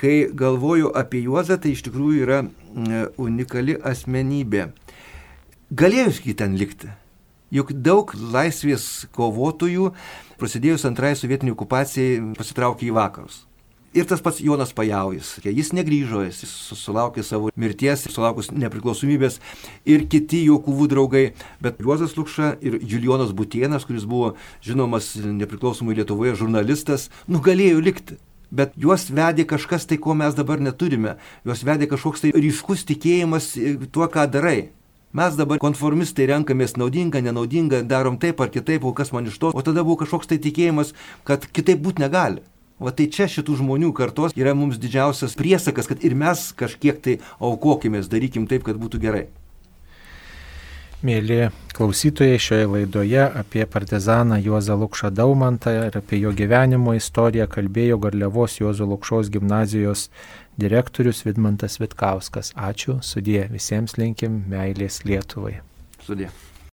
[0.00, 2.40] Kai galvoju apie Juozą, tai iš tikrųjų yra
[3.20, 4.70] unikali asmenybė
[5.70, 6.92] galėjo jis ten likti.
[7.54, 9.92] Juk daug laisvės kovotojų,
[10.38, 13.44] prasidėjus antrai sovietiniai okupacijai, pasitraukė į vakarus.
[13.96, 15.38] Ir tas pats Jonas Pajaujas.
[15.40, 16.42] Jis negryžo, jis
[16.76, 19.38] sulaukė savo mirties, sulaukus nepriklausomybės
[19.88, 21.24] ir kiti jo kuvų draugai.
[21.64, 28.18] Bet Juozas Lukša ir Julijonas Butienas, kuris buvo žinomas nepriklausomai Lietuvoje žurnalistas, nugalėjo likti.
[28.52, 31.16] Bet juos vedė kažkas tai, ko mes dabar neturime.
[31.46, 33.54] Juos vedė kažkoks tai ryškus tikėjimas
[33.94, 34.74] tuo, ką darai.
[35.16, 39.52] Mes dabar konformistai renkamės naudingą, nenaudingą, darom taip ar kitaip, o kas man iš to,
[39.54, 40.92] o tada buvo kažkoks tai tikėjimas,
[41.24, 42.42] kad kitaip būti negali.
[42.76, 47.16] O tai čia šitų žmonių kartos yra mums didžiausias priesakas, kad ir mes kažkiek tai
[47.40, 49.24] aukokimės, darykim taip, kad būtų gerai.
[51.06, 57.98] Mėly klausytojai, šioje laidoje apie partizaną Juozą Lukšą Daumantą ir apie jo gyvenimo istoriją kalbėjo
[58.00, 60.10] Garliavos Juozo Lukšos gimnazijos
[60.60, 62.52] direktorius Vidmantas Vitkauskas.
[62.56, 65.58] Ačiū, sudė, visiems linkim meilės Lietuvai.
[66.02, 66.30] Sudė.